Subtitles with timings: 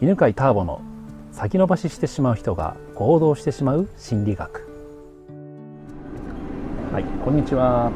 [0.00, 0.80] 犬飼ターボの
[1.32, 4.62] 先延ばししてしまう人が行動してしまう心理学。
[6.92, 7.90] はいこんにちは。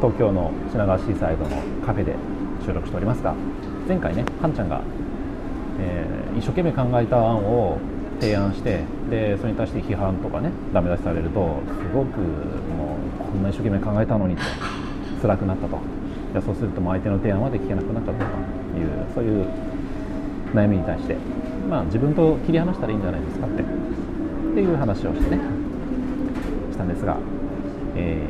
[0.00, 2.14] 東京の品川シーサイドのカフェで
[2.64, 3.34] 収録しておりますが
[3.88, 4.82] 前回ねはんちゃんが、
[5.80, 7.78] えー、一生懸命考えた案を
[8.20, 14.42] 提案してでそれに対して批判とかねダメ出しされるとすごくもうこんな一生懸命考えたのにと
[15.20, 15.76] 辛くなったと。
[16.32, 18.30] じゃそうするともう相手の提案まで聞けなくなっちゃったと
[18.78, 19.71] いうそういう
[20.54, 21.16] 悩みに対して、
[21.68, 25.40] まあ、自分と切り離したらいいんじゃないですかってっていう話をしてね
[26.70, 27.16] したんですが、
[27.96, 28.28] え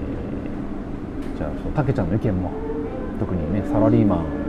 [1.34, 2.50] ー、じゃあたけちゃんの意見も
[3.18, 4.42] 特にねサラリーマン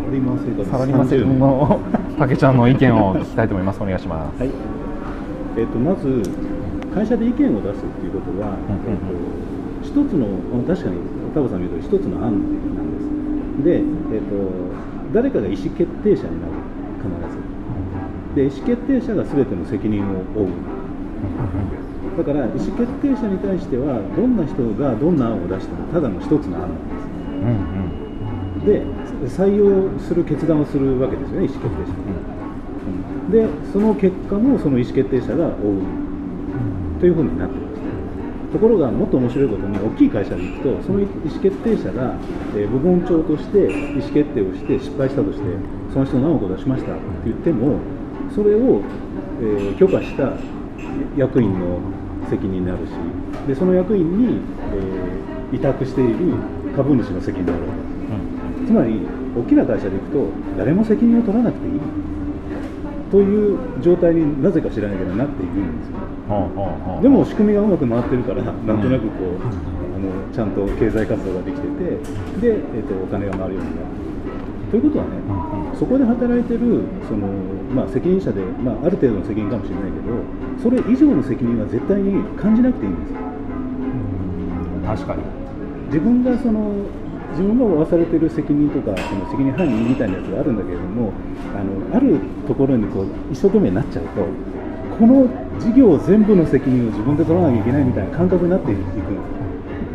[0.00, 0.70] サラリーマン生活。
[0.70, 1.80] サラリーマン生活の
[2.18, 3.80] たけちゃんの意見を聞きたいと思います。
[3.80, 4.50] お願いします、はい。
[5.56, 6.22] えーと、まず
[6.92, 8.56] 会社で意見を出すっていうことは、
[8.88, 9.10] えーと、
[9.82, 10.26] 一つの
[10.66, 10.96] 確かに
[11.32, 12.42] 田さん言うと一つの案なん
[13.62, 13.64] です。
[13.64, 16.52] で、えーと誰かが意思決定者になる
[17.00, 17.38] 必ず。
[18.34, 20.48] で意思決定者が全ての責任を負う。
[22.16, 27.06] だから意思決定者に対してはどんな人がどんな案を出してもただの一つの案なんです、
[27.40, 27.60] うん
[28.56, 28.82] うん、で
[29.28, 31.92] 採用する決断をするわけですよね意思決定者
[33.46, 35.82] が、でその結果もその意思決定者が負う。
[37.00, 37.62] というふうになってる
[38.52, 42.16] ところがもっと面白いことに大きい会社で行くとその意思決定者が、
[42.54, 45.44] えー、部門長として意思決定をして失敗したとして
[45.92, 47.78] その人何億出しましたって言っても
[48.34, 48.82] それを、
[49.40, 50.34] えー、許可した
[51.16, 51.78] 役員の
[52.28, 52.90] 責任になるし
[53.46, 54.40] でその役員に、
[54.74, 56.34] えー、委託している
[56.74, 57.58] 株主の責任になる、
[58.60, 59.00] うん、つまり
[59.36, 60.26] 大きな会社で行くと
[60.58, 61.80] 誰も責任を取らなくていい。
[63.10, 65.98] という状態になぜか知らないけどなっているんですよ、
[67.02, 74.00] でも仕組みがうまく回ってるからなんとなくこう、あのちゃんと経済活動ができててで、えーと、お金が回るようになって
[74.70, 75.10] ということはね、
[75.76, 77.26] そこで働いてるその、
[77.74, 80.14] まあ、責任者で、まあ、ある程度の責任かもしれないけど
[80.62, 83.10] それ以上の責任は絶対に感じなくていいんです。
[83.10, 83.18] よ
[84.86, 85.22] 確かに。
[85.86, 86.86] 自分がその
[87.32, 91.12] 自分が負わされている責任とかその責任範囲みたいなやつがあるんだけれども
[91.54, 94.26] あのあるところにこう一生懸命になっちゃうと
[95.00, 95.24] この
[95.58, 98.80] 事業全部の責任を自分で取らなきゃいけないみたいな感覚になっていく。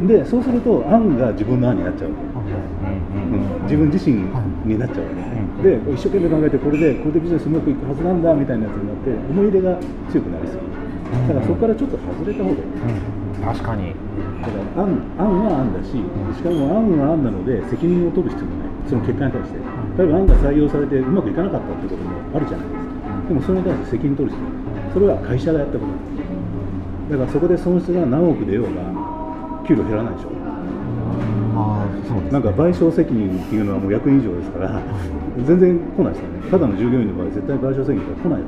[0.04, 4.28] んでそうすると案が自分の案になっちゃう、うん、自分自身
[4.66, 9.80] になっちゃうで一生懸命考えてこれでこれでビジネスうまくいくはずなんだみたいなやつになって思い入れが
[10.12, 10.76] 強くなりすぎる
[11.28, 12.66] だからそこからちょっと外れた方がいい、
[13.40, 13.96] 確かに。
[14.42, 15.96] だから案案は案だし、
[16.36, 19.60] しかも案は案なので責任を取る必要もない、その結果に対して、
[20.02, 24.55] 例えば案が採用されてうまくいかなかったということもあるじゃないですか、でもそれに対して責任取る必要
[24.96, 28.80] それは会社がやったことなんです、だからそこで損失が何億出ようが、
[29.68, 30.32] 給料減らないでしょ。
[31.56, 34.82] あそうなんか賠償責任っていうのはもう役員以上ですから、
[35.44, 38.42] 全然来ないですよね、ただの従業員の場合、絶対賠償責任が来ない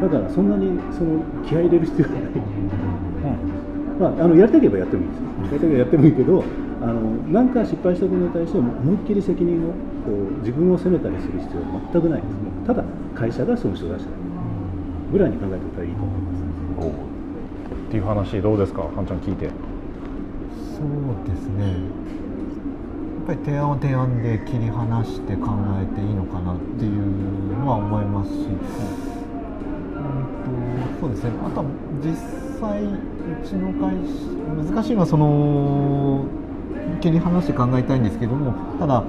[0.00, 2.22] だからそんなにその気合い入れる必要がない。
[4.00, 5.20] まあ、あのやりたければやってもいいです。
[5.20, 6.44] やりたければやってもいいけど
[6.80, 12.34] あの何か失敗したことに対して思いっきり責任をこう自分を責めたりする必要は全くないです。
[12.66, 12.82] ただ
[13.14, 14.31] 会社が損失を出した
[15.12, 16.42] ぐらいに考えておいたらいいと思います。
[17.88, 18.82] っていう話どうですか？
[18.82, 19.48] はんちゃん聞いて。
[19.48, 19.52] そ
[20.82, 20.86] う
[21.28, 21.64] ですね。
[21.68, 21.74] や
[23.22, 25.50] っぱり提案は提案で切り離して考
[25.80, 26.92] えていいのかなっていう
[27.60, 28.56] のは思いますし、うん、
[30.98, 31.30] とそうですね。
[31.46, 31.66] あとは
[32.02, 32.16] 実
[32.58, 32.98] 際う
[33.44, 33.94] ちの会
[34.66, 36.24] 社難しいのはその
[37.00, 39.04] 切り離して考えたいんですけどもただ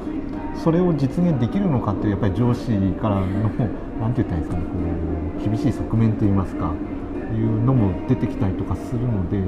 [0.55, 2.71] それを実現できるのかっていうやっぱり上司
[3.01, 3.25] からの
[3.99, 4.69] 何て言ったらいいですかねこ
[5.39, 6.71] う厳しい側面といいますか
[7.33, 9.41] いうのも出てきたりとかするので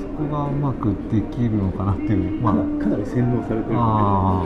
[0.00, 4.44] そこがうまくできるのかなっていう、まあ、かなり洗脳されてるあ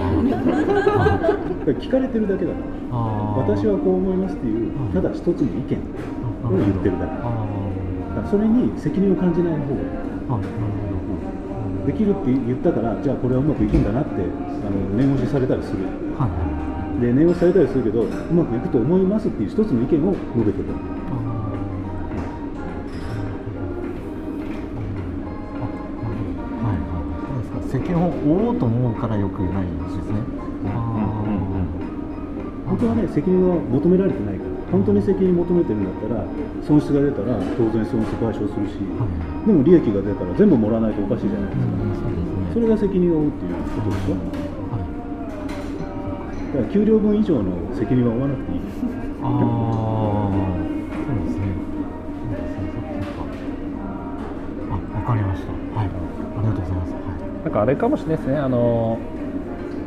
[1.67, 5.79] 聞かれてるだけだから私はこう思いますっていうただ一つの意見
[6.45, 7.57] を言ってるだけ。
[8.31, 10.43] それに責任を感じない方がい
[11.83, 11.87] い。
[11.87, 14.11] できるって言ったからじゃあこれはうまくいくんだなって
[14.67, 15.85] あの念押しされたりする、
[16.19, 16.27] は
[16.99, 20.65] い、で念押しされたりするけどうまくいくと思いますっていう一つの意見を述べてる。
[27.71, 30.03] 責任を負おうと思うからよくないんですね。
[32.67, 34.51] 本当はね責任は求められてないから。
[34.73, 36.27] 本当に責任求めてるんだったら
[36.67, 38.83] 損失が出たら当然損失賠償するし、
[39.47, 41.63] でも利益が出たら全部もらわないとおかしいじゃないです
[42.03, 42.11] か、
[42.55, 44.19] それが責任を負うっていうことでしょ、
[46.53, 48.85] だから給料分以上の責任は負わなくていいです。
[49.23, 49.29] あ
[51.07, 51.47] そうですね。
[54.71, 55.53] あ、わかりました。
[55.53, 56.93] はい、ありがとうございます。
[56.95, 58.39] はい、なんかあれかもしれないですね。
[58.39, 59.01] あの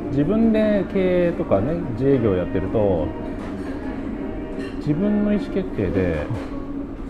[0.09, 3.07] 自分で経営とかね自営業やってると
[4.79, 6.27] 自分の意思決定で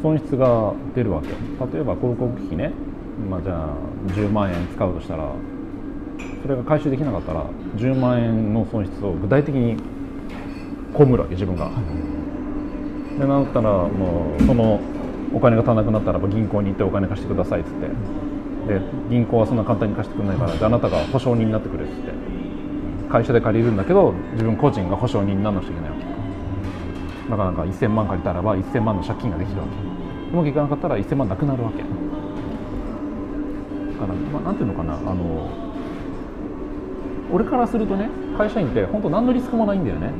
[0.01, 2.73] 損失が出るわけ例えば広告費ね、
[3.29, 3.75] まあ、じゃあ
[4.11, 5.35] 10万円使うとしたら
[6.41, 7.45] それが回収できなかったら
[7.75, 9.77] 10万円の損失を具体的に
[10.97, 11.69] 被るわけ自分が。
[13.19, 14.80] でなったらもうその
[15.33, 17.88] お金が足らなくなったら銀行に行ってお金貸してくださいっつって。
[18.74, 22.12] で銀行はそんな簡単に貸してくれないからじゃあなたが保証人になってくれっつって。
[23.09, 26.03] 会社で借りるんだけど自分個人が保証人にならなくちゃいけないわけ。
[27.31, 29.74] だかなか1000万借りたらば1000万の借金ができるわけ。
[30.31, 31.80] うまくいかなかったら1000万なくなるわけ。
[31.80, 31.85] だ
[34.00, 35.50] から、まあ、なんていうのかなあの
[37.31, 40.11] 俺からするとね会社員って本当何のリスクもないんだよね。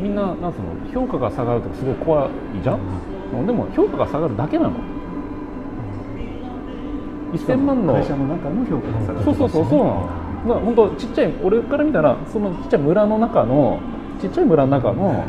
[0.00, 2.30] みんななんその評価が下がるとかすごい怖い
[2.62, 3.46] じゃん。
[3.46, 4.72] でも評価が下がるだけなの。
[7.32, 10.08] 1000万の会社の中の評価が下がるそうそうそうそうなの。
[10.46, 13.80] だから本当ちっちゃい俺から見たらそのちっちゃい村の中の
[14.20, 15.24] ちっちゃい村の中の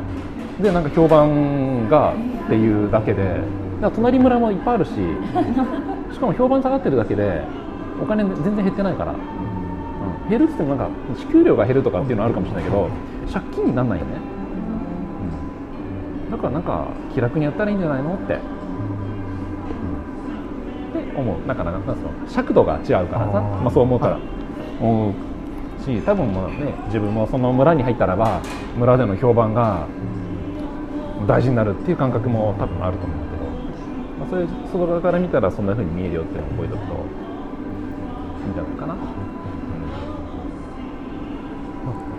[0.61, 2.13] でなんか評判が
[2.45, 3.41] っていうだけで
[3.81, 4.91] だ隣村もいっぱいあるし
[6.13, 7.43] しかも評判下がってるだけで
[8.01, 9.19] お金全然減ってないから、うん、
[10.29, 12.89] 減るっつってもなんか支給料が減るとかっていうのはあるかもしれないけど
[13.31, 14.11] 借金にならないよね、
[16.25, 18.39] うん、だからなんか気楽にやったらいいんじゃないのって、うん、
[21.01, 21.47] って思う。
[21.47, 23.41] だからなんかその尺度が違うからさ。
[23.41, 24.19] まあ、そう思うから。
[24.79, 25.13] 思う
[25.85, 28.41] し多分もうね自分もその村に入ったらば
[28.75, 29.87] 村での評判が
[31.27, 33.43] 大事になるっていう感覚も多分あると思うけど、
[34.19, 38.95] まあ、それ外側から見たらそんな風に見えるよっていうのを覚えておくといいんじゃないかな。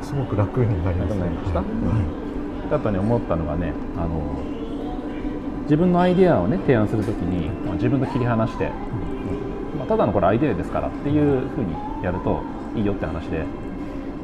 [0.06, 1.26] あすごく楽になりま楽した。
[1.26, 1.52] になりまし
[2.70, 2.90] た？
[2.92, 4.22] ね思ったのがねあの
[5.62, 8.70] 自分のアイデアをね提案するときにまあ自分と切り離して、
[9.76, 11.74] まあ、ただのこれアイデアですからっていうふうに
[12.04, 12.40] やると
[12.76, 13.44] いいよって話で。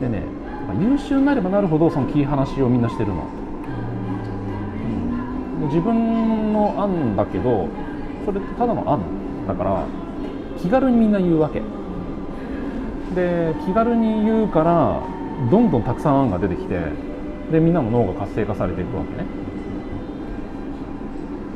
[0.00, 0.22] でね
[0.68, 3.24] まあ優秀になればなるほどその切り離しをみんなしてるの、
[5.56, 5.60] うん。
[5.60, 7.68] で自分の案だけど
[8.24, 9.00] それってただの案。
[9.48, 9.84] だから
[10.60, 11.60] 気軽にみんな言うわけ。
[13.16, 15.02] で気軽に言うから
[15.50, 16.78] どんどんたくさん案が出てきて
[17.50, 19.26] でみんなの脳が活性化されていくわけね。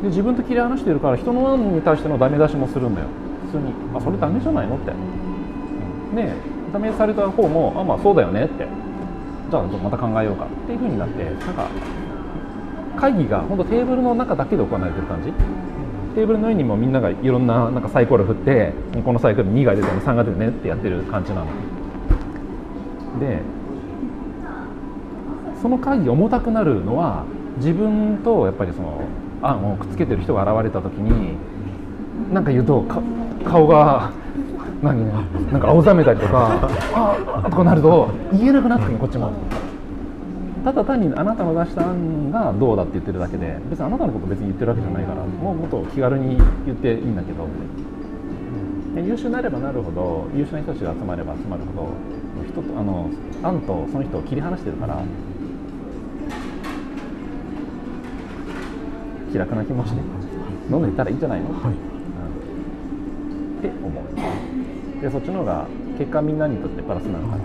[0.03, 3.07] で自分と切り離してるから人の案に対してのダメ出しもするんだよ。
[3.47, 4.93] 普通に「あそれダメじゃないの?」って。
[6.15, 6.33] で
[6.73, 8.67] ダメされた方も「あまあそうだよね」って。
[9.51, 10.45] じゃあまた考えようか。
[10.45, 11.69] っていうふうになってなんか
[12.97, 15.33] 会議が本当テーブルの中だけで行われてる感じ。
[16.15, 18.73] テーブルの上にもみんながいろんななんかサイコロ振って
[19.05, 21.47] このサイコロ2が出てね3が出てねってやってる感じなの。
[23.21, 23.41] で
[25.63, 27.25] その会議重たくなるのは
[27.59, 29.03] 自分とやっぱりその
[29.43, 31.37] 案をくっつけてる人が現れた時に
[32.33, 33.01] なんか言うとか
[33.45, 34.13] 顔が
[34.83, 35.11] 何
[35.53, 36.59] なんか青ざめたりとか
[36.95, 39.33] ああとかなると言えなくなってくるこっちも。
[40.65, 46.37] ただ単にあなたの出した案がどうだって言ってるだけで別にあなたのこと別に言ってるわけじゃないからもうもっと気軽に
[46.67, 47.47] 言っていいんだけど。
[49.03, 51.93] 優秀になればなるほど優秀な人たちが集まれば集まるほど
[52.49, 53.11] 人とあの
[53.43, 55.03] 案とその人を切り離してるから
[59.37, 59.97] 気楽な気持ちで
[60.71, 61.73] どんどん言ったらいいんじゃないの、はい。
[61.73, 61.77] うん。
[63.59, 64.05] って思う。
[65.03, 65.67] でそっちの方が
[65.99, 67.43] 結果みんなにとってプラスなのかな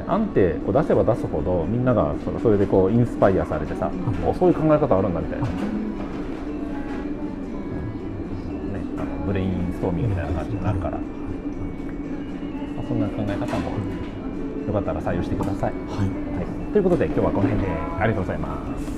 [0.00, 3.90] で案ってこう出せば出すほどみんながそのそれでこうインスパイアされてさ、
[4.24, 5.54] おそういう考え方あるんだみたいな、うん。
[8.72, 10.98] ね、あのブレインストーミングみたいな感じになるから、ま
[12.84, 13.72] あそんな考え方も
[14.68, 16.08] よかったら採用してください、はい。
[16.38, 18.97] はい、ということで今日はこの辺でありがとうございます